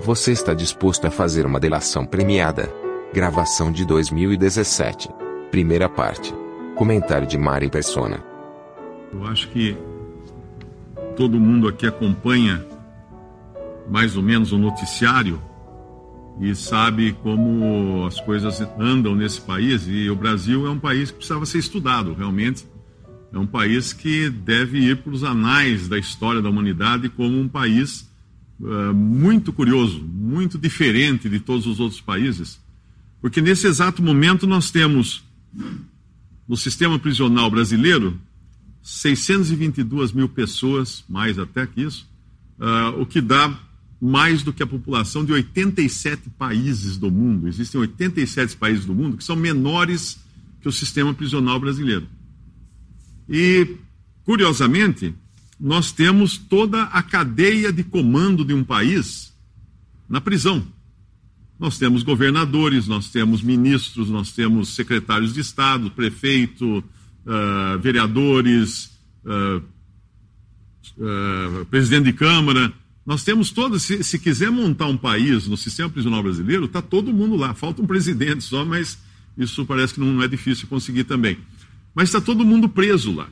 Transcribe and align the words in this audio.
Você 0.00 0.30
está 0.30 0.52
disposto 0.52 1.06
a 1.06 1.10
fazer 1.10 1.46
uma 1.46 1.58
delação 1.58 2.04
premiada? 2.04 2.72
Gravação 3.14 3.72
de 3.72 3.84
2017. 3.86 5.08
Primeira 5.50 5.88
parte. 5.88 6.34
Comentário 6.76 7.26
de 7.26 7.38
Mari 7.38 7.70
Persona. 7.70 8.22
Eu 9.12 9.24
acho 9.26 9.48
que 9.48 9.76
todo 11.16 11.40
mundo 11.40 11.66
aqui 11.66 11.86
acompanha 11.86 12.64
mais 13.88 14.16
ou 14.16 14.22
menos 14.22 14.52
o 14.52 14.58
noticiário 14.58 15.40
e 16.40 16.54
sabe 16.54 17.14
como 17.22 18.04
as 18.06 18.20
coisas 18.20 18.60
andam 18.78 19.14
nesse 19.14 19.40
país. 19.40 19.86
E 19.88 20.10
o 20.10 20.14
Brasil 20.14 20.66
é 20.66 20.70
um 20.70 20.78
país 20.78 21.10
que 21.10 21.16
precisava 21.16 21.46
ser 21.46 21.58
estudado, 21.58 22.12
realmente. 22.12 22.68
É 23.32 23.38
um 23.38 23.46
país 23.46 23.94
que 23.94 24.28
deve 24.28 24.78
ir 24.78 24.98
para 24.98 25.12
os 25.12 25.24
anais 25.24 25.88
da 25.88 25.98
história 25.98 26.42
da 26.42 26.50
humanidade 26.50 27.08
como 27.08 27.40
um 27.40 27.48
país 27.48 28.14
uh, 28.60 28.94
muito 28.94 29.52
curioso, 29.52 30.02
muito 30.02 30.58
diferente 30.58 31.28
de 31.28 31.40
todos 31.40 31.66
os 31.66 31.80
outros 31.80 32.00
países. 32.00 32.60
Porque 33.20 33.40
nesse 33.40 33.66
exato 33.66 34.02
momento 34.02 34.46
nós 34.46 34.70
temos, 34.70 35.24
no 36.48 36.56
sistema 36.56 36.98
prisional 36.98 37.50
brasileiro, 37.50 38.18
622 38.82 40.12
mil 40.12 40.28
pessoas, 40.28 41.04
mais 41.08 41.38
até 41.38 41.66
que 41.66 41.82
isso, 41.82 42.08
uh, 42.58 43.00
o 43.00 43.06
que 43.06 43.20
dá 43.20 43.58
mais 44.00 44.42
do 44.42 44.52
que 44.52 44.62
a 44.62 44.66
população 44.66 45.24
de 45.24 45.32
87 45.32 46.30
países 46.30 46.96
do 46.96 47.10
mundo. 47.10 47.48
Existem 47.48 47.80
87 47.80 48.56
países 48.56 48.84
do 48.84 48.94
mundo 48.94 49.16
que 49.16 49.24
são 49.24 49.34
menores 49.34 50.18
que 50.60 50.68
o 50.68 50.72
sistema 50.72 51.14
prisional 51.14 51.58
brasileiro. 51.58 52.06
E, 53.28 53.76
curiosamente, 54.24 55.14
nós 55.58 55.90
temos 55.90 56.36
toda 56.36 56.82
a 56.84 57.02
cadeia 57.02 57.72
de 57.72 57.82
comando 57.82 58.44
de 58.44 58.52
um 58.52 58.62
país 58.62 59.34
na 60.08 60.20
prisão. 60.20 60.66
Nós 61.58 61.78
temos 61.78 62.02
governadores, 62.02 62.86
nós 62.86 63.10
temos 63.10 63.42
ministros, 63.42 64.10
nós 64.10 64.30
temos 64.32 64.74
secretários 64.74 65.32
de 65.32 65.40
Estado, 65.40 65.90
prefeito, 65.90 66.78
uh, 66.78 67.78
vereadores, 67.80 68.90
uh, 69.24 69.62
uh, 70.98 71.64
presidente 71.66 72.04
de 72.04 72.12
Câmara. 72.12 72.70
Nós 73.06 73.24
temos 73.24 73.50
todos, 73.50 73.84
se, 73.84 74.04
se, 74.04 74.18
quiser 74.18 74.50
montar 74.50 74.86
um 74.86 74.96
país 74.98 75.48
no 75.48 75.56
sistema 75.56 75.88
prisional 75.88 76.22
brasileiro, 76.22 76.66
está 76.66 76.82
todo 76.82 77.12
mundo 77.12 77.36
lá. 77.36 77.54
Falta 77.54 77.80
um 77.80 77.86
presidente 77.86 78.44
só, 78.44 78.62
mas 78.62 78.98
isso 79.38 79.64
parece 79.64 79.94
que 79.94 80.00
não 80.00 80.22
é 80.22 80.28
difícil 80.28 80.68
conseguir 80.68 81.04
também. 81.04 81.38
Mas 81.94 82.10
está 82.10 82.20
todo 82.20 82.44
mundo 82.44 82.68
preso 82.68 83.14
lá. 83.14 83.28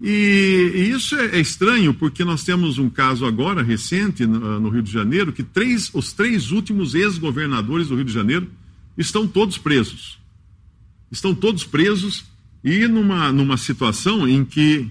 E, 0.00 0.72
e 0.74 0.90
isso 0.90 1.16
é, 1.16 1.36
é, 1.36 1.40
estranho, 1.40 1.94
porque 1.94 2.24
nós 2.24 2.44
temos 2.44 2.78
um 2.78 2.90
caso 2.90 3.24
agora, 3.24 3.62
recente, 3.62 4.26
no, 4.26 4.60
no 4.60 4.68
Rio 4.68 4.82
de 4.82 4.92
Janeiro, 4.92 5.32
que 5.32 5.42
três, 5.42 5.90
os 5.94 6.12
três 6.12 6.50
últimos 6.50 6.94
ex-governadores 6.94 7.88
do 7.88 7.96
Rio 7.96 8.04
de 8.04 8.12
Janeiro 8.12 8.50
estão 8.96 9.26
todos 9.26 9.56
presos. 9.56 10.18
Estão 11.10 11.34
todos 11.34 11.64
presos 11.64 12.24
e 12.62 12.86
numa, 12.86 13.32
numa 13.32 13.56
situação 13.56 14.28
em 14.28 14.44
que 14.44 14.90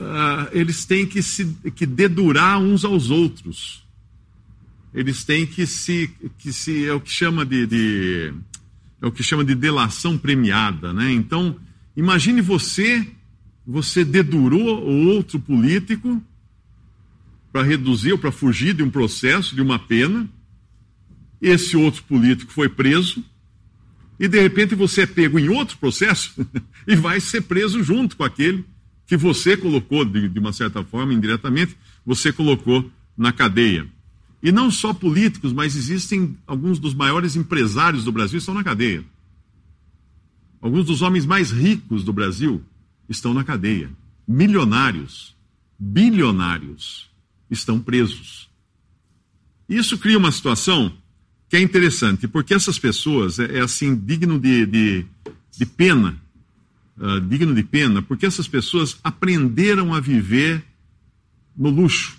uh, 0.00 0.48
eles 0.52 0.84
têm 0.84 1.06
que 1.06 1.22
se 1.22 1.44
que 1.74 1.86
dedurar 1.86 2.58
uns 2.58 2.84
aos 2.84 3.10
outros. 3.10 3.86
Eles 4.92 5.22
têm 5.22 5.46
que 5.46 5.66
se, 5.66 6.10
que 6.38 6.52
se 6.52 6.86
é 6.86 6.92
o 6.92 7.00
que 7.00 7.10
chama 7.10 7.46
de, 7.46 7.66
de 7.66 8.34
é 9.00 9.06
o 9.06 9.12
que 9.12 9.22
chama 9.22 9.44
de 9.44 9.54
delação 9.54 10.18
premiada, 10.18 10.92
né? 10.92 11.12
Então, 11.12 11.56
imagine 11.98 12.40
você, 12.40 13.04
você 13.66 14.04
dedurou 14.04 14.88
o 14.88 15.08
outro 15.08 15.40
político 15.40 16.22
para 17.52 17.64
reduzir 17.64 18.12
ou 18.12 18.18
para 18.18 18.30
fugir 18.30 18.72
de 18.72 18.84
um 18.84 18.90
processo, 18.90 19.56
de 19.56 19.60
uma 19.60 19.80
pena. 19.80 20.28
Esse 21.42 21.76
outro 21.76 22.04
político 22.04 22.52
foi 22.52 22.68
preso 22.68 23.24
e 24.18 24.28
de 24.28 24.40
repente 24.40 24.76
você 24.76 25.02
é 25.02 25.06
pego 25.06 25.40
em 25.40 25.48
outro 25.48 25.76
processo 25.78 26.34
e 26.86 26.94
vai 26.94 27.20
ser 27.20 27.42
preso 27.42 27.82
junto 27.82 28.16
com 28.16 28.22
aquele 28.22 28.64
que 29.04 29.16
você 29.16 29.56
colocou, 29.56 30.04
de, 30.04 30.28
de 30.28 30.38
uma 30.38 30.52
certa 30.52 30.84
forma, 30.84 31.14
indiretamente, 31.14 31.76
você 32.04 32.32
colocou 32.32 32.88
na 33.16 33.32
cadeia. 33.32 33.86
E 34.42 34.52
não 34.52 34.70
só 34.70 34.94
políticos, 34.94 35.52
mas 35.52 35.74
existem 35.74 36.36
alguns 36.46 36.78
dos 36.78 36.94
maiores 36.94 37.34
empresários 37.34 38.04
do 38.04 38.12
Brasil 38.12 38.38
estão 38.38 38.54
na 38.54 38.62
cadeia. 38.62 39.02
Alguns 40.60 40.86
dos 40.86 41.02
homens 41.02 41.24
mais 41.24 41.50
ricos 41.50 42.04
do 42.04 42.12
Brasil 42.12 42.62
estão 43.08 43.32
na 43.32 43.44
cadeia. 43.44 43.90
Milionários, 44.26 45.34
bilionários 45.78 47.08
estão 47.50 47.80
presos. 47.80 48.48
Isso 49.68 49.98
cria 49.98 50.18
uma 50.18 50.32
situação 50.32 50.92
que 51.48 51.56
é 51.56 51.60
interessante, 51.60 52.28
porque 52.28 52.52
essas 52.52 52.78
pessoas 52.78 53.38
é, 53.38 53.58
é 53.58 53.60
assim 53.60 53.96
digno 53.96 54.38
de, 54.38 54.66
de, 54.66 55.06
de 55.56 55.66
pena, 55.66 56.20
uh, 56.98 57.20
digno 57.20 57.54
de 57.54 57.62
pena, 57.62 58.02
porque 58.02 58.26
essas 58.26 58.46
pessoas 58.46 58.98
aprenderam 59.02 59.94
a 59.94 60.00
viver 60.00 60.62
no 61.56 61.70
luxo 61.70 62.18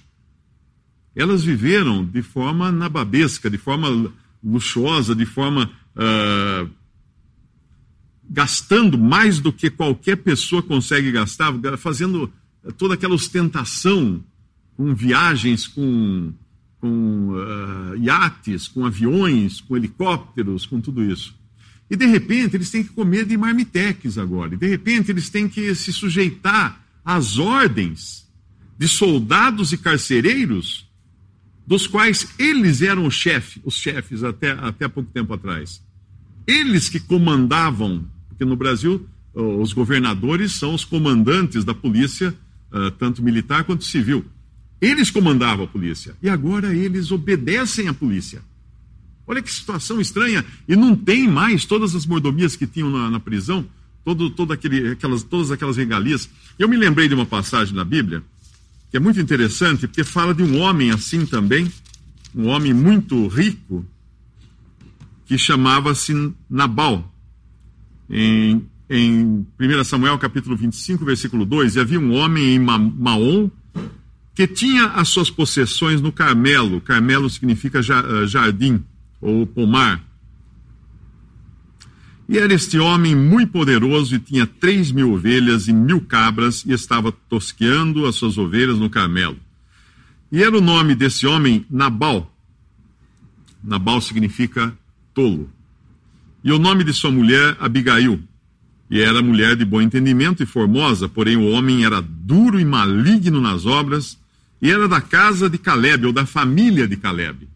elas 1.19 1.43
viveram 1.43 2.05
de 2.05 2.21
forma 2.21 2.71
nababesca, 2.71 3.49
de 3.49 3.57
forma 3.57 4.11
luxuosa, 4.43 5.15
de 5.15 5.25
forma. 5.25 5.69
Uh, 5.95 6.69
gastando 8.29 8.97
mais 8.97 9.39
do 9.39 9.51
que 9.51 9.69
qualquer 9.69 10.17
pessoa 10.17 10.61
consegue 10.61 11.11
gastar, 11.11 11.53
fazendo 11.77 12.31
toda 12.77 12.93
aquela 12.93 13.15
ostentação 13.15 14.23
com 14.77 14.93
viagens, 14.93 15.67
com, 15.67 16.31
com 16.79 17.31
uh, 17.31 17.97
iates, 17.97 18.67
com 18.67 18.85
aviões, 18.85 19.61
com 19.61 19.75
helicópteros, 19.75 20.65
com 20.65 20.79
tudo 20.79 21.03
isso. 21.03 21.35
E 21.89 21.95
de 21.95 22.05
repente 22.05 22.55
eles 22.55 22.69
têm 22.69 22.83
que 22.83 22.91
comer 22.91 23.25
de 23.25 23.35
marmitex 23.35 24.17
agora. 24.17 24.53
E 24.53 24.57
de 24.57 24.67
repente 24.67 25.11
eles 25.11 25.29
têm 25.29 25.49
que 25.49 25.73
se 25.73 25.91
sujeitar 25.91 26.85
às 27.03 27.39
ordens 27.39 28.29
de 28.77 28.87
soldados 28.87 29.73
e 29.73 29.77
carcereiros 29.77 30.87
dos 31.65 31.85
quais 31.85 32.27
eles 32.39 32.81
eram 32.81 33.05
o 33.05 33.11
chefe, 33.11 33.61
os 33.63 33.75
chefes 33.75 34.23
até, 34.23 34.51
até 34.51 34.87
pouco 34.87 35.11
tempo 35.11 35.33
atrás. 35.33 35.83
Eles 36.47 36.89
que 36.89 36.99
comandavam, 36.99 38.07
porque 38.39 38.45
no 38.45 38.55
Brasil 38.55 39.05
os 39.33 39.73
governadores 39.73 40.53
são 40.53 40.73
os 40.73 40.85
comandantes 40.85 41.65
da 41.65 41.73
polícia, 41.73 42.33
uh, 42.71 42.89
tanto 42.91 43.21
militar 43.21 43.65
quanto 43.65 43.83
civil. 43.83 44.25
Eles 44.79 45.11
comandavam 45.11 45.65
a 45.65 45.67
polícia 45.67 46.15
e 46.23 46.29
agora 46.29 46.73
eles 46.73 47.11
obedecem 47.11 47.89
à 47.89 47.93
polícia. 47.93 48.41
Olha 49.27 49.41
que 49.41 49.51
situação 49.51 49.99
estranha. 49.99 50.43
E 50.67 50.75
não 50.75 50.95
tem 50.95 51.27
mais 51.27 51.65
todas 51.65 51.93
as 51.95 52.05
mordomias 52.05 52.55
que 52.55 52.65
tinham 52.65 52.89
na, 52.89 53.09
na 53.11 53.19
prisão, 53.19 53.65
todo, 54.05 54.29
todo 54.29 54.53
aquele, 54.53 54.93
aquelas, 54.93 55.21
todas 55.21 55.51
aquelas 55.51 55.75
regalias. 55.75 56.29
Eu 56.57 56.69
me 56.69 56.77
lembrei 56.77 57.09
de 57.09 57.13
uma 57.13 57.25
passagem 57.25 57.75
na 57.75 57.83
Bíblia 57.83 58.23
que 58.89 58.97
é 58.97 58.99
muito 58.99 59.19
interessante, 59.19 59.85
porque 59.85 60.03
fala 60.03 60.33
de 60.33 60.41
um 60.41 60.59
homem 60.59 60.91
assim 60.91 61.25
também, 61.25 61.71
um 62.33 62.47
homem 62.47 62.73
muito 62.73 63.27
rico, 63.27 63.85
que 65.25 65.37
chamava-se 65.37 66.33
Nabal. 66.49 67.13
Em, 68.09 68.65
em 68.89 69.45
1 69.59 69.83
Samuel 69.83 70.17
capítulo 70.17 70.55
25, 70.57 71.05
versículo 71.05 71.45
2, 71.45 71.75
e 71.75 71.79
havia 71.79 71.99
um 71.99 72.13
homem 72.13 72.55
em 72.55 72.59
Maom 72.59 73.49
que 74.39 74.47
tinha 74.47 74.85
as 74.87 75.09
suas 75.09 75.29
possessões 75.29 76.01
no 76.01 76.13
Carmelo. 76.13 76.79
Carmelo 76.79 77.29
significa 77.29 77.79
eh, 77.79 78.25
jardim 78.25 78.81
ou 79.19 79.45
pomar. 79.45 80.01
E 82.27 82.37
era 82.37 82.53
este 82.53 82.79
homem 82.79 83.13
muito 83.13 83.51
poderoso 83.51 84.15
e 84.15 84.19
tinha 84.19 84.47
três 84.47 84.91
mil 84.91 85.11
ovelhas 85.13 85.67
e 85.67 85.73
mil 85.73 85.99
cabras 85.99 86.63
e 86.65 86.71
estava 86.71 87.11
tosqueando 87.11 88.05
as 88.05 88.15
suas 88.15 88.37
ovelhas 88.37 88.77
no 88.77 88.89
Carmelo. 88.89 89.37
E 90.31 90.41
era 90.41 90.57
o 90.57 90.61
nome 90.61 90.95
desse 90.95 91.27
homem 91.27 91.65
Nabal. 91.69 92.33
Nabal 93.61 93.99
significa 93.99 94.73
tolo. 95.13 95.49
E 96.43 96.51
o 96.51 96.59
nome 96.59 96.83
de 96.83 96.93
sua 96.93 97.11
mulher, 97.11 97.57
Abigail. 97.59 98.19
e 98.89 98.99
era 99.01 99.21
mulher 99.21 99.55
de 99.55 99.63
bom 99.65 99.81
entendimento 99.81 100.41
e 100.41 100.45
formosa, 100.45 101.07
porém 101.07 101.35
o 101.35 101.49
homem 101.51 101.85
era 101.85 102.01
duro 102.01 102.59
e 102.59 102.65
maligno 102.65 103.39
nas 103.39 103.65
obras, 103.65 104.17
e 104.61 104.71
era 104.71 104.87
da 104.87 104.99
casa 104.99 105.49
de 105.49 105.57
Caleb, 105.57 106.07
ou 106.07 106.13
da 106.13 106.25
família 106.25 106.87
de 106.87 106.97
Caleb. 106.97 107.47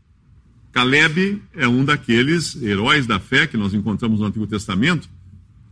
Caleb 0.72 1.42
é 1.56 1.68
um 1.68 1.84
daqueles 1.84 2.62
heróis 2.62 3.08
da 3.08 3.20
fé 3.20 3.48
que 3.48 3.58
nós 3.58 3.74
encontramos 3.74 4.20
no 4.20 4.26
Antigo 4.26 4.46
Testamento, 4.46 5.10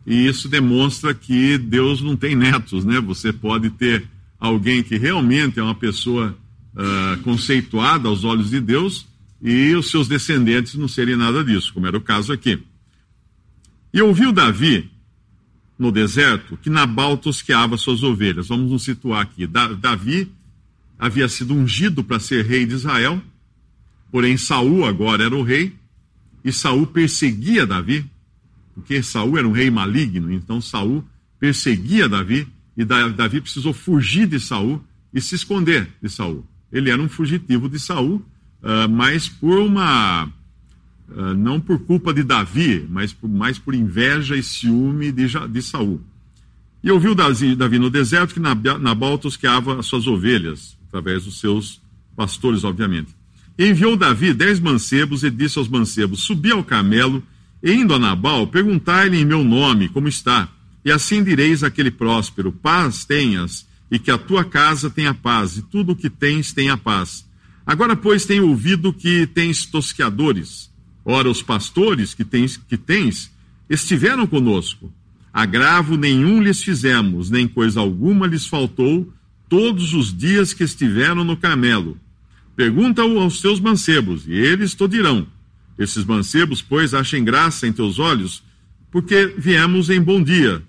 e 0.05 0.27
isso 0.27 0.49
demonstra 0.49 1.13
que 1.13 1.57
Deus 1.57 2.01
não 2.01 2.15
tem 2.15 2.35
netos, 2.35 2.83
né? 2.83 2.99
Você 3.01 3.31
pode 3.31 3.69
ter 3.69 4.03
alguém 4.39 4.81
que 4.81 4.97
realmente 4.97 5.59
é 5.59 5.63
uma 5.63 5.75
pessoa 5.75 6.35
uh, 6.73 7.21
conceituada 7.21 8.07
aos 8.07 8.23
olhos 8.23 8.49
de 8.49 8.59
Deus, 8.59 9.05
e 9.41 9.75
os 9.75 9.89
seus 9.89 10.07
descendentes 10.07 10.75
não 10.75 10.87
serem 10.87 11.15
nada 11.15 11.43
disso, 11.43 11.73
como 11.73 11.87
era 11.87 11.97
o 11.97 12.01
caso 12.01 12.31
aqui. 12.33 12.59
E 13.93 14.01
ouviu 14.01 14.31
Davi 14.31 14.89
no 15.77 15.91
deserto 15.91 16.57
que 16.57 16.69
Nabal 16.69 17.17
tosqueava 17.17 17.75
suas 17.75 18.03
ovelhas. 18.03 18.47
Vamos 18.47 18.71
nos 18.71 18.83
situar 18.83 19.21
aqui. 19.21 19.47
Davi 19.47 20.31
havia 20.99 21.27
sido 21.27 21.55
ungido 21.55 22.03
para 22.03 22.19
ser 22.19 22.45
rei 22.45 22.67
de 22.67 22.75
Israel, 22.75 23.19
porém 24.11 24.37
Saul 24.37 24.85
agora 24.85 25.23
era 25.23 25.35
o 25.35 25.41
rei, 25.41 25.75
e 26.45 26.53
Saul 26.53 26.85
perseguia 26.85 27.65
Davi, 27.65 28.05
porque 28.75 29.01
Saul 29.01 29.39
era 29.39 29.47
um 29.47 29.51
rei 29.51 29.71
maligno, 29.71 30.31
então 30.31 30.61
Saul 30.61 31.03
perseguia 31.39 32.07
Davi, 32.07 32.47
e 32.77 32.85
Davi 32.85 33.41
precisou 33.41 33.73
fugir 33.73 34.27
de 34.27 34.39
Saul 34.39 34.81
e 35.11 35.19
se 35.19 35.33
esconder 35.33 35.87
de 36.01 36.09
Saul. 36.09 36.45
Ele 36.71 36.91
era 36.91 37.01
um 37.01 37.09
fugitivo 37.09 37.67
de 37.67 37.79
Saul, 37.79 38.17
uh, 38.61 38.87
mas 38.87 39.27
por 39.27 39.57
uma 39.59 40.31
uh, 41.15 41.33
não 41.35 41.59
por 41.59 41.79
culpa 41.79 42.13
de 42.13 42.23
Davi, 42.23 42.85
mas 42.89 43.13
por, 43.13 43.29
mais 43.29 43.57
por 43.59 43.73
inveja 43.73 44.35
e 44.35 44.43
ciúme 44.43 45.11
de, 45.11 45.27
de 45.49 45.61
Saul. 45.61 46.01
E 46.83 46.89
ouviu 46.89 47.13
Davi, 47.13 47.55
Davi 47.55 47.77
no 47.77 47.89
deserto 47.89 48.33
que 48.33 48.39
Nabal 48.39 49.17
tosqueava 49.17 49.79
as 49.79 49.85
suas 49.85 50.07
ovelhas, 50.07 50.77
através 50.87 51.25
dos 51.25 51.39
seus 51.39 51.79
pastores, 52.15 52.63
obviamente. 52.63 53.15
E 53.57 53.67
enviou 53.67 53.95
Davi 53.95 54.33
dez 54.33 54.59
mancebos 54.59 55.23
e 55.23 55.29
disse 55.29 55.59
aos 55.59 55.67
mancebos: 55.67 56.21
Subi 56.21 56.51
ao 56.51 56.63
camelo, 56.63 57.21
e 57.61 57.71
indo 57.71 57.93
a 57.93 57.99
Nabal, 57.99 58.47
perguntai-lhe 58.47 59.17
em 59.17 59.25
meu 59.25 59.43
nome 59.43 59.89
como 59.89 60.07
está. 60.07 60.49
E 60.83 60.91
assim 60.91 61.23
direis 61.23 61.63
àquele 61.63 61.91
próspero: 61.91 62.51
Paz 62.51 63.05
tenhas, 63.05 63.67
e 63.91 63.99
que 63.99 64.09
a 64.09 64.17
tua 64.17 64.43
casa 64.43 64.89
tenha 64.89 65.13
paz, 65.13 65.57
e 65.57 65.61
tudo 65.61 65.91
o 65.91 65.95
que 65.95 66.09
tens 66.09 66.51
tenha 66.51 66.75
paz. 66.75 67.23
Agora, 67.63 67.95
pois, 67.95 68.25
tenho 68.25 68.47
ouvido 68.47 68.91
que 68.91 69.27
tens 69.27 69.65
tosqueadores. 69.65 70.70
Ora, 71.03 71.29
os 71.29 71.41
pastores 71.41 72.13
que 72.13 72.23
tens, 72.23 72.57
que 72.57 72.77
tens 72.77 73.31
estiveram 73.69 74.27
conosco. 74.27 74.91
Agravo 75.33 75.97
nenhum 75.97 76.41
lhes 76.41 76.61
fizemos, 76.61 77.29
nem 77.29 77.47
coisa 77.47 77.79
alguma 77.79 78.27
lhes 78.27 78.45
faltou, 78.45 79.11
todos 79.49 79.93
os 79.93 80.15
dias 80.15 80.53
que 80.53 80.63
estiveram 80.63 81.23
no 81.23 81.37
Carmelo. 81.37 81.97
Pergunta-o 82.55 83.19
aos 83.19 83.41
teus 83.41 83.59
mancebos, 83.59 84.27
e 84.27 84.33
eles 84.33 84.75
te 84.75 84.87
dirão. 84.87 85.25
Esses 85.79 86.05
mancebos, 86.05 86.61
pois, 86.61 86.93
achem 86.93 87.23
graça 87.23 87.65
em 87.65 87.73
teus 87.73 87.97
olhos, 87.97 88.43
porque 88.91 89.33
viemos 89.37 89.89
em 89.89 90.01
bom 90.01 90.21
dia. 90.21 90.61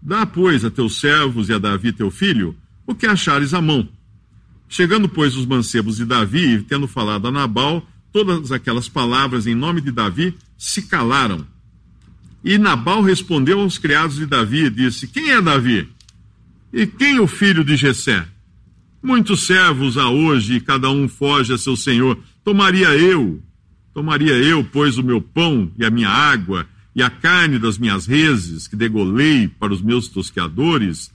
Dá, 0.00 0.24
pois, 0.24 0.64
a 0.64 0.70
teus 0.70 0.98
servos 0.98 1.48
e 1.48 1.52
a 1.52 1.58
Davi 1.58 1.92
teu 1.92 2.10
filho 2.10 2.56
o 2.86 2.94
que 2.94 3.06
achares 3.06 3.52
à 3.52 3.60
mão. 3.60 3.88
Chegando, 4.68 5.08
pois, 5.08 5.36
os 5.36 5.44
mancebos 5.44 5.96
de 5.96 6.04
Davi, 6.04 6.62
tendo 6.62 6.86
falado 6.86 7.26
a 7.26 7.32
Nabal, 7.32 7.86
todas 8.24 8.50
aquelas 8.50 8.88
palavras 8.88 9.46
em 9.46 9.54
nome 9.54 9.82
de 9.82 9.92
Davi 9.92 10.34
se 10.56 10.80
calaram. 10.80 11.46
E 12.42 12.56
Nabal 12.56 13.02
respondeu 13.02 13.60
aos 13.60 13.76
criados 13.76 14.16
de 14.16 14.24
Davi 14.24 14.64
e 14.64 14.70
disse: 14.70 15.06
Quem 15.06 15.32
é 15.32 15.42
Davi? 15.42 15.86
E 16.72 16.86
quem 16.86 17.20
o 17.20 17.26
filho 17.26 17.62
de 17.62 17.76
Jessé? 17.76 18.26
Muitos 19.02 19.42
servos 19.42 19.98
há 19.98 20.08
hoje, 20.08 20.54
e 20.54 20.60
cada 20.60 20.88
um 20.88 21.06
foge 21.06 21.52
a 21.52 21.58
seu 21.58 21.76
senhor. 21.76 22.18
Tomaria 22.42 22.88
eu, 22.96 23.42
tomaria 23.92 24.32
eu, 24.32 24.64
pois, 24.64 24.96
o 24.96 25.02
meu 25.02 25.20
pão 25.20 25.70
e 25.76 25.84
a 25.84 25.90
minha 25.90 26.08
água, 26.08 26.66
e 26.94 27.02
a 27.02 27.10
carne 27.10 27.58
das 27.58 27.76
minhas 27.76 28.06
reses, 28.06 28.66
que 28.66 28.76
degolei 28.76 29.46
para 29.46 29.74
os 29.74 29.82
meus 29.82 30.08
tosqueadores, 30.08 31.12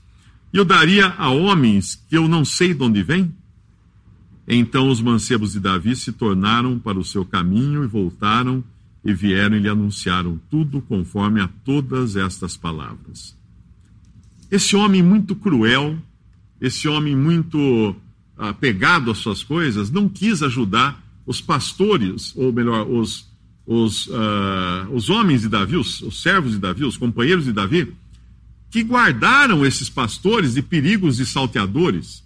e 0.54 0.56
eu 0.56 0.64
daria 0.64 1.08
a 1.18 1.30
homens 1.30 2.00
que 2.08 2.16
eu 2.16 2.28
não 2.28 2.44
sei 2.44 2.72
de 2.72 2.82
onde 2.84 3.02
vêm? 3.02 3.34
Então 4.46 4.88
os 4.88 5.00
mancebos 5.00 5.52
de 5.52 5.60
Davi 5.60 5.94
se 5.94 6.12
tornaram 6.12 6.78
para 6.78 6.98
o 6.98 7.04
seu 7.04 7.24
caminho 7.24 7.84
e 7.84 7.86
voltaram 7.86 8.64
e 9.04 9.12
vieram 9.12 9.56
e 9.56 9.60
lhe 9.60 9.68
anunciaram 9.68 10.40
tudo 10.50 10.80
conforme 10.80 11.40
a 11.40 11.48
todas 11.64 12.16
estas 12.16 12.56
palavras. 12.56 13.36
Esse 14.50 14.76
homem 14.76 15.02
muito 15.02 15.34
cruel, 15.34 15.96
esse 16.60 16.86
homem 16.86 17.16
muito 17.16 17.96
apegado 18.36 19.10
às 19.10 19.18
suas 19.18 19.42
coisas, 19.42 19.90
não 19.90 20.08
quis 20.08 20.42
ajudar 20.42 21.02
os 21.26 21.40
pastores, 21.40 22.34
ou 22.36 22.52
melhor, 22.52 22.86
os, 22.88 23.28
os, 23.66 24.06
uh, 24.08 24.90
os 24.92 25.08
homens 25.08 25.42
de 25.42 25.48
Davi, 25.48 25.76
os, 25.76 26.02
os 26.02 26.20
servos 26.20 26.52
de 26.52 26.58
Davi, 26.58 26.84
os 26.84 26.96
companheiros 26.96 27.44
de 27.44 27.52
Davi, 27.52 27.94
que 28.70 28.82
guardaram 28.82 29.64
esses 29.64 29.88
pastores 29.88 30.54
de 30.54 30.62
perigos 30.62 31.16
de 31.16 31.26
salteadores, 31.26 32.24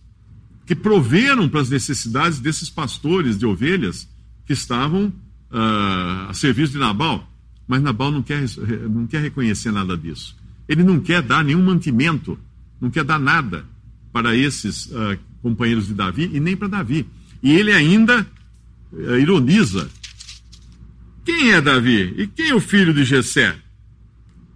que 0.67 0.75
proveram 0.75 1.49
para 1.49 1.61
as 1.61 1.71
necessidades 1.71 2.41
desses 2.41 2.69
pastores 2.69 3.39
de 3.39 3.47
ovelhas 3.47 4.09
que 4.45 4.53
estavam 4.53 5.07
uh, 5.51 6.29
a 6.29 6.35
serviço 6.35 6.73
de 6.73 6.79
Nabal. 6.79 7.33
Mas 7.69 7.81
Nabal 7.81 8.11
não 8.11 8.23
quer, 8.23 8.45
não 8.91 9.07
quer 9.07 9.23
reconhecer 9.23 9.71
nada 9.71 9.97
disso. 9.97 10.37
Ele 10.69 10.83
não 10.83 10.99
quer 10.99 11.23
dar 11.23 11.45
nenhum 11.45 11.63
mantimento, 11.63 12.39
não 12.81 12.91
quer 12.91 13.05
dar 13.05 13.19
nada 13.19 13.65
para 14.13 14.35
esses 14.35 14.87
uh, 14.87 15.19
companheiros 15.41 15.87
de 15.87 15.95
Davi 15.95 16.31
e 16.33 16.41
nem 16.41 16.57
para 16.57 16.69
Davi. 16.69 17.07
E 17.43 17.53
ele 17.53 17.73
ainda 17.73 18.27
uh, 18.93 19.17
ironiza: 19.17 19.89
quem 21.25 21.53
é 21.53 21.61
Davi? 21.61 22.15
E 22.19 22.27
quem 22.27 22.49
é 22.49 22.55
o 22.55 22.61
filho 22.61 22.93
de 22.93 23.05
Jessé? 23.05 23.57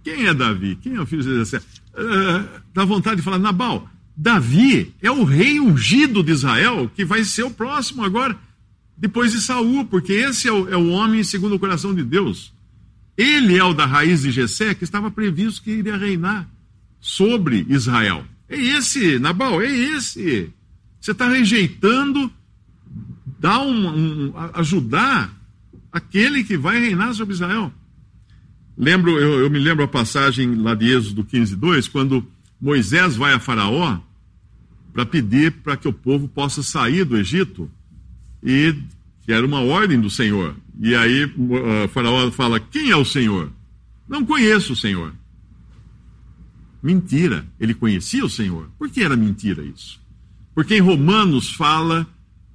Quem 0.03 0.27
é 0.27 0.33
Davi? 0.33 0.75
Quem 0.75 0.95
é 0.95 1.01
o 1.01 1.05
filho 1.05 1.23
de 1.23 1.35
Jessé? 1.37 1.59
Uh, 1.93 2.61
dá 2.73 2.83
vontade 2.83 3.17
de 3.17 3.21
falar, 3.21 3.39
Nabal, 3.39 3.89
Davi 4.21 4.93
é 5.01 5.09
o 5.09 5.23
rei 5.23 5.59
ungido 5.59 6.21
de 6.21 6.31
Israel 6.31 6.91
que 6.95 7.03
vai 7.03 7.23
ser 7.23 7.41
o 7.41 7.49
próximo 7.49 8.03
agora, 8.03 8.37
depois 8.95 9.31
de 9.31 9.41
Saul, 9.41 9.83
porque 9.85 10.13
esse 10.13 10.47
é 10.47 10.51
o, 10.51 10.69
é 10.69 10.77
o 10.77 10.89
homem 10.89 11.23
segundo 11.23 11.55
o 11.55 11.59
coração 11.59 11.91
de 11.91 12.03
Deus. 12.03 12.53
Ele 13.17 13.57
é 13.57 13.63
o 13.63 13.73
da 13.73 13.87
raiz 13.87 14.21
de 14.21 14.29
Jessé 14.29 14.75
que 14.75 14.83
estava 14.83 15.09
previsto 15.09 15.63
que 15.63 15.71
iria 15.71 15.97
reinar 15.97 16.47
sobre 16.99 17.65
Israel. 17.67 18.23
É 18.47 18.61
esse, 18.61 19.17
Nabal, 19.17 19.59
é 19.59 19.71
esse. 19.71 20.53
Você 20.99 21.13
está 21.13 21.27
rejeitando 21.27 22.31
dar 23.39 23.59
um, 23.61 23.87
um, 24.27 24.33
ajudar 24.53 25.35
aquele 25.91 26.43
que 26.43 26.55
vai 26.55 26.79
reinar 26.79 27.15
sobre 27.15 27.33
Israel. 27.33 27.73
Lembro, 28.77 29.17
eu, 29.17 29.39
eu, 29.39 29.49
me 29.49 29.57
lembro 29.57 29.83
a 29.83 29.87
passagem 29.87 30.53
lá 30.53 30.75
de 30.75 30.91
Êxodo 30.91 31.23
15, 31.23 31.55
2, 31.55 31.87
quando 31.87 32.23
Moisés 32.61 33.15
vai 33.15 33.33
a 33.33 33.39
Faraó 33.39 33.99
para 34.93 35.05
pedir 35.05 35.51
para 35.63 35.77
que 35.77 35.87
o 35.87 35.93
povo 35.93 36.27
possa 36.27 36.61
sair 36.61 37.03
do 37.03 37.17
Egito 37.17 37.69
e 38.43 38.75
que 39.23 39.31
era 39.31 39.45
uma 39.45 39.61
ordem 39.61 39.99
do 39.99 40.09
Senhor. 40.09 40.55
E 40.79 40.95
aí 40.95 41.25
uh, 41.25 41.87
Faraó 41.93 42.29
fala: 42.31 42.59
Quem 42.59 42.89
é 42.89 42.95
o 42.95 43.05
Senhor? 43.05 43.51
Não 44.07 44.25
conheço 44.25 44.73
o 44.73 44.75
Senhor. 44.75 45.13
Mentira, 46.81 47.45
ele 47.59 47.73
conhecia 47.73 48.25
o 48.25 48.29
Senhor. 48.29 48.69
Por 48.77 48.89
que 48.89 49.03
era 49.03 49.15
mentira 49.15 49.63
isso? 49.63 50.01
Porque 50.53 50.75
em 50.75 50.81
Romanos 50.81 51.53
fala 51.53 52.07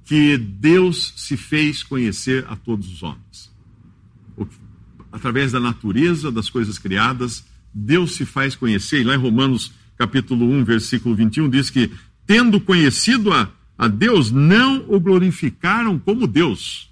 que 0.03 0.37
Deus 0.37 1.13
se 1.15 1.35
fez 1.35 1.81
conhecer 1.83 2.45
a 2.47 2.55
todos 2.55 2.91
os 2.91 3.03
homens. 3.03 3.51
Através 5.11 5.53
da 5.53 5.59
natureza, 5.59 6.31
das 6.31 6.49
coisas 6.49 6.77
criadas, 6.77 7.45
Deus 7.73 8.13
se 8.15 8.25
faz 8.25 8.55
conhecer. 8.55 9.01
E 9.01 9.03
lá 9.03 9.15
em 9.15 9.19
Romanos 9.19 9.71
capítulo 9.97 10.49
1, 10.51 10.63
versículo 10.63 11.15
21, 11.15 11.49
diz 11.49 11.69
que, 11.69 11.91
tendo 12.27 12.59
conhecido 12.59 13.33
a, 13.33 13.49
a 13.77 13.87
Deus, 13.87 14.29
não 14.29 14.85
o 14.87 14.99
glorificaram 14.99 15.97
como 15.97 16.27
Deus. 16.27 16.91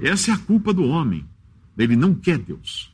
Essa 0.00 0.30
é 0.30 0.34
a 0.34 0.38
culpa 0.38 0.72
do 0.72 0.84
homem. 0.84 1.24
Ele 1.76 1.96
não 1.96 2.14
quer 2.14 2.38
Deus. 2.38 2.90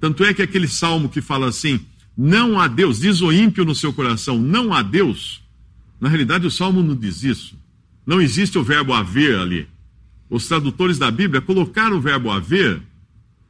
Tanto 0.00 0.24
é 0.24 0.32
que 0.32 0.42
aquele 0.42 0.66
salmo 0.66 1.08
que 1.08 1.20
fala 1.20 1.48
assim: 1.48 1.78
não 2.16 2.58
há 2.58 2.66
Deus, 2.66 3.00
diz 3.00 3.20
o 3.20 3.30
ímpio 3.30 3.64
no 3.64 3.74
seu 3.74 3.92
coração, 3.92 4.40
não 4.40 4.72
há 4.72 4.82
Deus. 4.82 5.42
Na 6.00 6.08
realidade, 6.08 6.46
o 6.46 6.50
salmo 6.50 6.82
não 6.82 6.94
diz 6.94 7.22
isso. 7.22 7.56
Não 8.06 8.20
existe 8.20 8.58
o 8.58 8.62
verbo 8.62 8.92
haver 8.92 9.38
ali. 9.38 9.68
Os 10.30 10.46
tradutores 10.46 10.98
da 10.98 11.10
Bíblia 11.10 11.40
colocaram 11.40 11.96
o 11.96 12.00
verbo 12.00 12.30
haver 12.30 12.80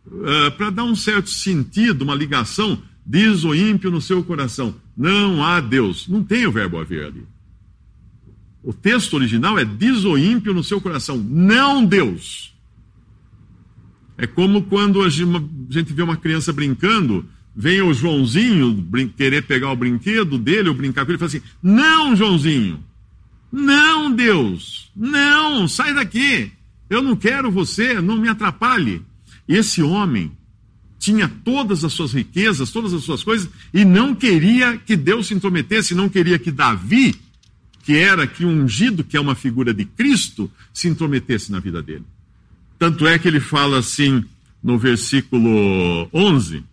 uh, 0.06 0.50
para 0.56 0.70
dar 0.70 0.84
um 0.84 0.96
certo 0.96 1.30
sentido, 1.30 2.02
uma 2.02 2.14
ligação. 2.14 2.80
Diz 3.06 3.44
o 3.44 3.54
ímpio 3.54 3.90
no 3.90 4.00
seu 4.00 4.22
coração: 4.24 4.74
não 4.98 5.44
há 5.44 5.60
Deus. 5.60 6.08
Não 6.08 6.24
tem 6.24 6.44
o 6.44 6.50
verbo 6.50 6.78
haver 6.78 7.06
ali. 7.06 7.24
O 8.64 8.72
texto 8.72 9.14
original 9.14 9.56
é: 9.56 9.64
diz 9.64 10.04
o 10.04 10.18
ímpio 10.18 10.52
no 10.52 10.64
seu 10.64 10.80
coração, 10.80 11.16
não 11.16 11.84
Deus. 11.84 12.52
É 14.16 14.26
como 14.26 14.64
quando 14.64 15.00
a 15.02 15.08
gente 15.08 15.92
vê 15.92 16.02
uma 16.02 16.16
criança 16.16 16.52
brincando 16.52 17.24
vem 17.54 17.80
o 17.80 17.94
Joãozinho 17.94 18.86
querer 19.16 19.42
pegar 19.42 19.72
o 19.72 19.76
brinquedo 19.76 20.38
dele 20.38 20.68
ou 20.68 20.74
brincar 20.74 21.04
com 21.04 21.12
ele 21.12 21.16
e 21.16 21.18
fala 21.18 21.28
assim: 21.28 21.42
Não, 21.62 22.16
Joãozinho, 22.16 22.82
não, 23.50 24.12
Deus, 24.12 24.90
não, 24.94 25.68
sai 25.68 25.94
daqui, 25.94 26.52
eu 26.90 27.00
não 27.00 27.14
quero 27.14 27.50
você, 27.50 28.00
não 28.00 28.16
me 28.16 28.28
atrapalhe. 28.28 29.02
Esse 29.48 29.82
homem 29.82 30.32
tinha 30.98 31.28
todas 31.28 31.84
as 31.84 31.92
suas 31.92 32.12
riquezas, 32.12 32.70
todas 32.70 32.92
as 32.92 33.04
suas 33.04 33.22
coisas, 33.22 33.48
e 33.72 33.84
não 33.84 34.14
queria 34.14 34.76
que 34.78 34.96
Deus 34.96 35.28
se 35.28 35.34
intrometesse, 35.34 35.94
não 35.94 36.08
queria 36.08 36.38
que 36.38 36.50
Davi, 36.50 37.14
que 37.84 37.96
era 37.96 38.26
que 38.26 38.44
ungido, 38.44 39.04
que 39.04 39.16
é 39.16 39.20
uma 39.20 39.34
figura 39.34 39.72
de 39.72 39.84
Cristo, 39.84 40.50
se 40.74 40.88
intrometesse 40.88 41.52
na 41.52 41.60
vida 41.60 41.80
dele. 41.80 42.04
Tanto 42.78 43.06
é 43.06 43.18
que 43.18 43.28
ele 43.28 43.40
fala 43.40 43.78
assim 43.78 44.24
no 44.62 44.78
versículo 44.78 46.08
11: 46.12 46.64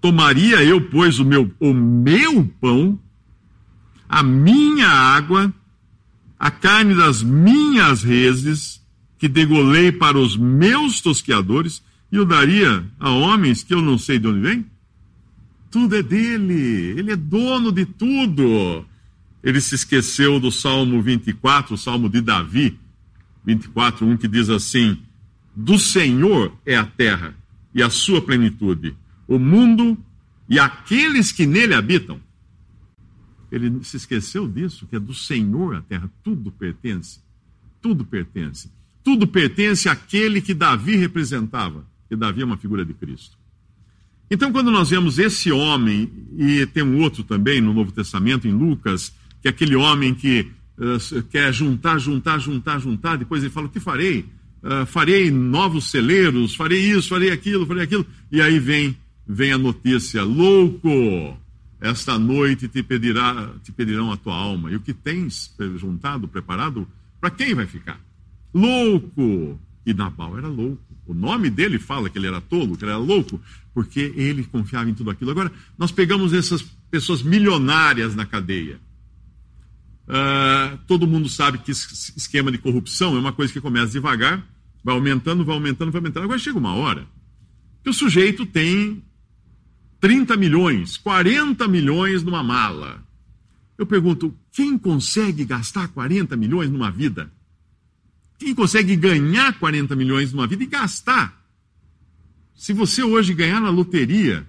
Tomaria 0.00 0.62
eu, 0.62 0.80
pois, 0.80 1.18
o 1.18 1.24
meu, 1.24 1.50
o 1.60 1.72
meu 1.72 2.44
pão, 2.60 2.98
a 4.08 4.22
minha 4.22 4.88
água, 4.88 5.52
a 6.38 6.50
carne 6.50 6.94
das 6.94 7.22
minhas 7.22 8.02
reses, 8.02 8.82
que 9.18 9.28
degolei 9.28 9.92
para 9.92 10.18
os 10.18 10.36
meus 10.36 11.00
tosqueadores, 11.00 11.80
e 12.12 12.18
o 12.18 12.26
daria 12.26 12.84
a 13.00 13.10
homens 13.10 13.64
que 13.64 13.72
eu 13.72 13.80
não 13.80 13.96
sei 13.96 14.18
de 14.18 14.28
onde 14.28 14.40
vem? 14.40 14.66
Tudo 15.70 15.96
é 15.96 16.02
dele, 16.02 16.92
ele 16.98 17.12
é 17.12 17.16
dono 17.16 17.72
de 17.72 17.86
tudo. 17.86 18.84
Ele 19.42 19.58
se 19.62 19.74
esqueceu 19.74 20.38
do 20.38 20.52
Salmo 20.52 21.00
24, 21.00 21.74
o 21.74 21.78
Salmo 21.78 22.10
de 22.10 22.20
Davi, 22.20 22.78
24, 23.46 24.06
1, 24.06 24.18
que 24.18 24.28
diz 24.28 24.50
assim: 24.50 24.98
Do 25.56 25.78
Senhor 25.78 26.54
é 26.66 26.76
a 26.76 26.84
terra 26.84 27.34
e 27.74 27.82
a 27.82 27.88
sua 27.88 28.20
plenitude, 28.20 28.94
o 29.26 29.38
mundo 29.38 29.96
e 30.46 30.58
aqueles 30.58 31.32
que 31.32 31.46
nele 31.46 31.72
habitam. 31.72 32.20
Ele 33.50 33.82
se 33.82 33.96
esqueceu 33.96 34.46
disso, 34.46 34.86
que 34.86 34.96
é 34.96 35.00
do 35.00 35.14
Senhor 35.14 35.76
a 35.76 35.80
terra, 35.80 36.10
tudo 36.22 36.52
pertence. 36.52 37.20
Tudo 37.80 38.04
pertence. 38.04 38.70
Tudo 39.02 39.26
pertence 39.26 39.88
àquele 39.88 40.42
que 40.42 40.54
Davi 40.54 40.96
representava 40.96 41.90
que 42.12 42.16
Davi 42.16 42.42
é 42.42 42.44
uma 42.44 42.58
figura 42.58 42.84
de 42.84 42.92
Cristo. 42.92 43.38
Então, 44.30 44.52
quando 44.52 44.70
nós 44.70 44.90
vemos 44.90 45.18
esse 45.18 45.50
homem, 45.50 46.10
e 46.36 46.66
tem 46.66 46.82
um 46.82 47.00
outro 47.00 47.24
também 47.24 47.58
no 47.58 47.72
Novo 47.72 47.90
Testamento, 47.90 48.46
em 48.46 48.52
Lucas, 48.52 49.14
que 49.40 49.48
é 49.48 49.50
aquele 49.50 49.74
homem 49.74 50.14
que 50.14 50.46
uh, 50.76 51.22
quer 51.30 51.54
juntar, 51.54 51.98
juntar, 51.98 52.38
juntar, 52.38 52.78
juntar, 52.78 53.16
depois 53.16 53.42
ele 53.42 53.50
fala: 53.50 53.66
O 53.66 53.70
que 53.70 53.80
farei? 53.80 54.26
Uh, 54.62 54.84
farei 54.84 55.30
novos 55.30 55.90
celeiros, 55.90 56.54
farei 56.54 56.80
isso, 56.80 57.08
farei 57.08 57.30
aquilo, 57.30 57.64
farei 57.64 57.84
aquilo. 57.84 58.06
E 58.30 58.42
aí 58.42 58.58
vem, 58.58 58.94
vem 59.26 59.52
a 59.52 59.58
notícia: 59.58 60.22
Louco, 60.22 61.34
esta 61.80 62.18
noite 62.18 62.68
te, 62.68 62.82
pedirá, 62.82 63.54
te 63.62 63.72
pedirão 63.72 64.12
a 64.12 64.18
tua 64.18 64.34
alma. 64.34 64.70
E 64.70 64.76
o 64.76 64.80
que 64.80 64.92
tens 64.92 65.54
juntado, 65.78 66.28
preparado, 66.28 66.86
para 67.18 67.30
quem 67.30 67.54
vai 67.54 67.66
ficar? 67.66 67.98
Louco! 68.52 69.58
E 69.86 69.94
Nabal 69.94 70.36
era 70.36 70.48
louco. 70.48 70.91
O 71.06 71.14
nome 71.14 71.50
dele 71.50 71.78
fala 71.78 72.08
que 72.08 72.18
ele 72.18 72.26
era 72.26 72.40
tolo, 72.40 72.76
que 72.76 72.84
ele 72.84 72.92
era 72.92 73.00
louco, 73.00 73.40
porque 73.74 74.12
ele 74.16 74.44
confiava 74.44 74.88
em 74.88 74.94
tudo 74.94 75.10
aquilo. 75.10 75.30
Agora, 75.30 75.52
nós 75.76 75.90
pegamos 75.90 76.32
essas 76.32 76.62
pessoas 76.90 77.22
milionárias 77.22 78.14
na 78.14 78.24
cadeia. 78.24 78.80
Uh, 80.06 80.78
todo 80.86 81.06
mundo 81.06 81.28
sabe 81.28 81.58
que 81.58 81.70
esquema 81.70 82.52
de 82.52 82.58
corrupção 82.58 83.16
é 83.16 83.18
uma 83.18 83.32
coisa 83.32 83.52
que 83.52 83.60
começa 83.60 83.92
devagar, 83.92 84.46
vai 84.84 84.94
aumentando, 84.94 85.44
vai 85.44 85.54
aumentando, 85.54 85.90
vai 85.90 86.00
aumentando. 86.00 86.24
Agora 86.24 86.38
chega 86.38 86.58
uma 86.58 86.74
hora 86.74 87.06
que 87.82 87.90
o 87.90 87.94
sujeito 87.94 88.46
tem 88.46 89.02
30 90.00 90.36
milhões, 90.36 90.96
40 90.96 91.66
milhões 91.68 92.22
numa 92.22 92.42
mala. 92.42 93.02
Eu 93.76 93.86
pergunto, 93.86 94.36
quem 94.52 94.78
consegue 94.78 95.44
gastar 95.44 95.88
40 95.88 96.36
milhões 96.36 96.70
numa 96.70 96.90
vida? 96.90 97.32
Quem 98.42 98.56
consegue 98.56 98.96
ganhar 98.96 99.56
40 99.56 99.94
milhões 99.94 100.32
numa 100.32 100.48
vida 100.48 100.64
e 100.64 100.66
gastar? 100.66 101.40
Se 102.56 102.72
você 102.72 103.00
hoje 103.00 103.32
ganhar 103.34 103.60
na 103.60 103.70
loteria, 103.70 104.44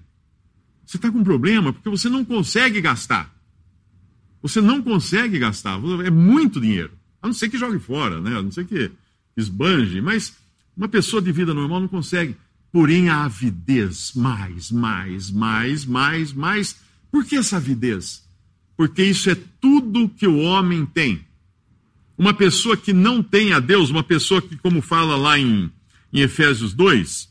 você 0.83 0.97
está 0.97 1.11
com 1.11 1.19
um 1.19 1.23
problema, 1.23 1.71
porque 1.71 1.89
você 1.89 2.09
não 2.09 2.25
consegue 2.25 2.81
gastar. 2.81 3.31
Você 4.41 4.59
não 4.59 4.81
consegue 4.81 5.37
gastar. 5.37 5.79
É 6.03 6.09
muito 6.09 6.59
dinheiro. 6.59 6.91
A 7.21 7.27
não 7.27 7.33
ser 7.35 7.49
que 7.49 7.57
jogue 7.57 7.77
fora, 7.77 8.19
né? 8.19 8.35
a 8.35 8.41
não 8.41 8.51
ser 8.51 8.65
que 8.65 8.91
esbanje, 9.37 10.01
mas 10.01 10.33
uma 10.75 10.87
pessoa 10.87 11.21
de 11.21 11.31
vida 11.31 11.53
normal 11.53 11.81
não 11.81 11.87
consegue. 11.87 12.35
Porém, 12.71 13.09
a 13.09 13.25
avidez, 13.25 14.13
mais, 14.15 14.71
mais, 14.71 15.29
mais, 15.29 15.85
mais, 15.85 16.33
mais. 16.33 16.75
Por 17.11 17.23
que 17.23 17.35
essa 17.35 17.57
avidez? 17.57 18.27
Porque 18.75 19.03
isso 19.03 19.29
é 19.29 19.37
tudo 19.61 20.09
que 20.09 20.25
o 20.25 20.39
homem 20.39 20.83
tem. 20.83 21.23
Uma 22.17 22.33
pessoa 22.33 22.77
que 22.77 22.93
não 22.93 23.23
tem 23.23 23.53
a 23.53 23.59
Deus, 23.59 23.89
uma 23.89 24.03
pessoa 24.03 24.41
que, 24.41 24.55
como 24.57 24.81
fala 24.81 25.15
lá 25.15 25.39
em, 25.39 25.71
em 26.11 26.19
Efésios 26.19 26.73
2, 26.73 27.29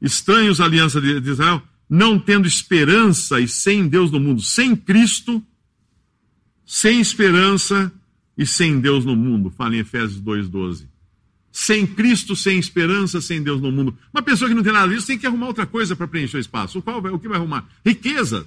estranhos 0.00 0.60
à 0.60 0.64
aliança 0.64 1.00
de, 1.00 1.20
de 1.20 1.30
Israel, 1.30 1.62
não 1.88 2.18
tendo 2.18 2.48
esperança 2.48 3.40
e 3.40 3.46
sem 3.46 3.86
Deus 3.86 4.10
no 4.10 4.18
mundo, 4.18 4.42
sem 4.42 4.74
Cristo, 4.74 5.42
sem 6.64 7.00
esperança 7.00 7.92
e 8.36 8.44
sem 8.44 8.80
Deus 8.80 9.04
no 9.04 9.14
mundo. 9.14 9.50
Fala 9.50 9.76
em 9.76 9.78
Efésios 9.78 10.20
2,12. 10.20 10.86
Sem 11.52 11.86
Cristo, 11.86 12.36
sem 12.36 12.58
esperança, 12.58 13.20
sem 13.20 13.42
Deus 13.42 13.62
no 13.62 13.72
mundo. 13.72 13.96
Uma 14.12 14.22
pessoa 14.22 14.48
que 14.48 14.54
não 14.54 14.62
tem 14.62 14.72
nada 14.72 14.92
disso 14.92 15.06
tem 15.06 15.18
que 15.18 15.26
arrumar 15.26 15.46
outra 15.46 15.64
coisa 15.64 15.96
para 15.96 16.06
preencher 16.06 16.36
o 16.36 16.40
espaço. 16.40 16.78
O, 16.78 16.82
qual, 16.82 16.98
o 16.98 17.18
que 17.18 17.28
vai 17.28 17.38
arrumar? 17.38 17.66
Riqueza. 17.84 18.46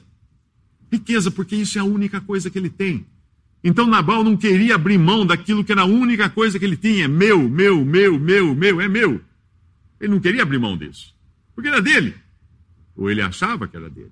Riqueza, 0.92 1.32
porque 1.32 1.56
isso 1.56 1.78
é 1.78 1.82
a 1.82 1.86
única 1.86 2.22
coisa 2.22 2.50
que 2.50 2.60
ele 2.60 2.70
tem. 2.70 3.06
Então 3.64 3.88
Nabal 3.88 4.24
não 4.24 4.38
queria 4.38 4.76
abrir 4.76 4.98
mão 4.98 5.26
daquilo 5.26 5.64
que 5.64 5.72
era 5.72 5.82
a 5.82 5.86
única 5.86 6.30
coisa 6.30 6.58
que 6.58 6.66
ele 6.66 6.78
tinha: 6.78 7.08
meu, 7.08 7.50
meu, 7.50 7.84
meu, 7.84 8.18
meu, 8.18 8.56
meu, 8.56 8.82
é 8.82 8.88
meu. 8.88 9.22
Ele 10.00 10.14
não 10.14 10.20
queria 10.20 10.44
abrir 10.44 10.60
mão 10.60 10.78
disso, 10.78 11.14
porque 11.54 11.68
era 11.68 11.82
dele. 11.82 12.16
Ou 12.96 13.10
ele 13.10 13.22
achava 13.22 13.68
que 13.68 13.76
era 13.76 13.90
dele. 13.90 14.12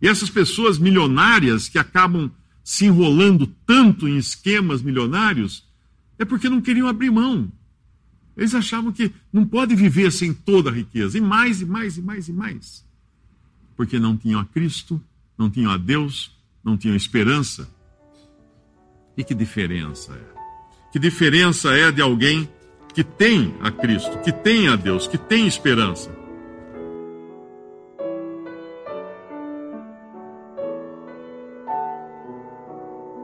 E 0.00 0.08
essas 0.08 0.30
pessoas 0.30 0.78
milionárias 0.78 1.68
que 1.68 1.78
acabam 1.78 2.30
se 2.64 2.86
enrolando 2.86 3.46
tanto 3.66 4.08
em 4.08 4.16
esquemas 4.16 4.82
milionários 4.82 5.66
é 6.18 6.24
porque 6.24 6.48
não 6.48 6.60
queriam 6.60 6.88
abrir 6.88 7.10
mão. 7.10 7.50
Eles 8.36 8.54
achavam 8.54 8.90
que 8.90 9.12
não 9.30 9.46
pode 9.46 9.74
viver 9.74 10.10
sem 10.10 10.32
toda 10.32 10.70
a 10.70 10.72
riqueza, 10.72 11.18
e 11.18 11.20
mais, 11.20 11.60
e 11.60 11.66
mais, 11.66 11.98
e 11.98 12.02
mais, 12.02 12.28
e 12.28 12.32
mais. 12.32 12.84
Porque 13.76 13.98
não 13.98 14.16
tinham 14.16 14.40
a 14.40 14.44
Cristo, 14.46 15.02
não 15.36 15.50
tinham 15.50 15.70
a 15.70 15.76
Deus, 15.76 16.34
não 16.64 16.76
tinham 16.76 16.96
esperança 16.96 17.68
e 19.22 19.24
que 19.24 19.34
diferença 19.34 20.12
é? 20.12 20.42
Que 20.90 20.98
diferença 20.98 21.70
é 21.70 21.90
de 21.90 22.02
alguém 22.02 22.46
que 22.92 23.02
tem 23.02 23.54
a 23.62 23.70
Cristo, 23.70 24.18
que 24.18 24.32
tem 24.32 24.68
a 24.68 24.76
Deus, 24.76 25.06
que 25.06 25.16
tem 25.16 25.46
esperança? 25.46 26.10